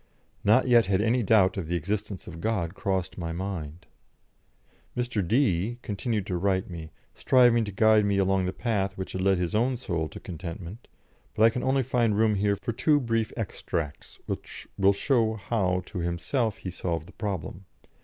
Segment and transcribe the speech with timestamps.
[0.43, 3.85] Not yet had any doubt of the existence of God crossed my mind.
[4.97, 5.21] Mr.
[5.27, 9.37] D continued to write me, striving to guide me along the path which had led
[9.37, 10.87] his own soul to contentment,
[11.35, 15.83] but I can only find room here for two brief extracts, which will show how
[15.85, 17.65] to himself he solved the problem.